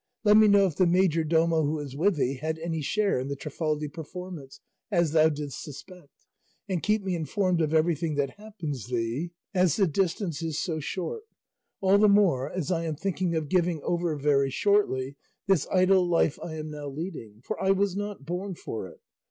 Let 0.23 0.35
me 0.37 0.47
know 0.47 0.65
if 0.65 0.77
the 0.77 0.87
majordomo 0.87 1.61
who 1.63 1.77
is 1.77 1.95
with 1.95 2.15
thee 2.15 2.37
had 2.41 2.57
any 2.57 2.81
share 2.81 3.19
in 3.19 3.27
the 3.27 3.35
Trifaldi 3.35 3.87
performance, 3.89 4.59
as 4.89 5.11
thou 5.11 5.29
didst 5.29 5.61
suspect; 5.61 6.09
and 6.67 6.81
keep 6.81 7.03
me 7.03 7.13
informed 7.13 7.61
of 7.61 7.71
everything 7.71 8.15
that 8.15 8.39
happens 8.39 8.87
thee, 8.87 9.29
as 9.53 9.75
the 9.75 9.85
distance 9.85 10.41
is 10.41 10.57
so 10.57 10.79
short; 10.79 11.21
all 11.81 11.99
the 11.99 12.09
more 12.09 12.51
as 12.51 12.71
I 12.71 12.83
am 12.85 12.95
thinking 12.95 13.35
of 13.35 13.47
giving 13.47 13.79
over 13.83 14.15
very 14.15 14.49
shortly 14.49 15.17
this 15.45 15.67
idle 15.71 16.09
life 16.09 16.39
I 16.43 16.55
am 16.55 16.71
now 16.71 16.87
leading, 16.89 17.41
for 17.43 17.61
I 17.61 17.69
was 17.69 17.95
not 17.95 18.25
born 18.25 18.55
for 18.55 18.87
it. 18.87 19.01